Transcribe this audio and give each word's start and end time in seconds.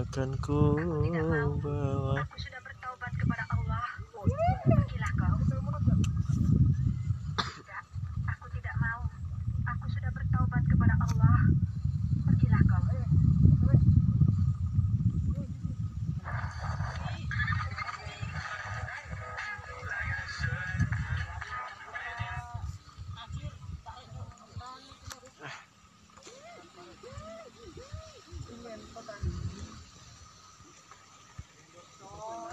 akan 0.00 0.30
ku 0.40 0.58
bawa 1.60 1.89